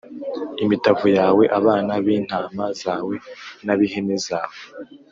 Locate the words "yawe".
1.17-1.43